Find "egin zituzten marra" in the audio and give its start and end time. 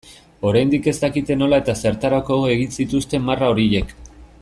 2.57-3.53